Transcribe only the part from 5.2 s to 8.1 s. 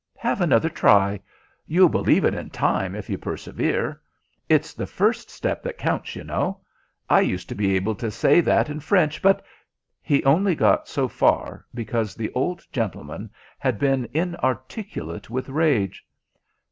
step that counts, you know. I used to be able to